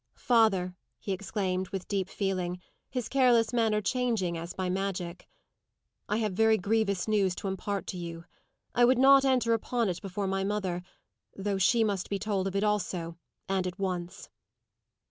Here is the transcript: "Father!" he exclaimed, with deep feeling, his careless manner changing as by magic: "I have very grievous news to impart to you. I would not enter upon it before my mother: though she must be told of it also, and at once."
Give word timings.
"Father!" 0.17 0.75
he 0.97 1.11
exclaimed, 1.11 1.69
with 1.69 1.87
deep 1.87 2.09
feeling, 2.09 2.59
his 2.89 3.07
careless 3.07 3.53
manner 3.53 3.81
changing 3.81 4.35
as 4.35 4.51
by 4.51 4.67
magic: 4.67 5.27
"I 6.09 6.17
have 6.17 6.33
very 6.33 6.57
grievous 6.57 7.07
news 7.07 7.35
to 7.35 7.47
impart 7.47 7.85
to 7.85 7.97
you. 7.97 8.25
I 8.73 8.83
would 8.83 8.97
not 8.97 9.25
enter 9.25 9.53
upon 9.53 9.89
it 9.89 10.01
before 10.01 10.25
my 10.25 10.43
mother: 10.43 10.81
though 11.35 11.59
she 11.59 11.83
must 11.83 12.09
be 12.09 12.17
told 12.17 12.47
of 12.47 12.55
it 12.55 12.63
also, 12.63 13.19
and 13.47 13.67
at 13.67 13.77
once." 13.77 14.29